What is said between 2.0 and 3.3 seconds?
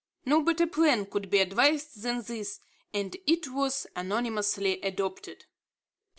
than this, and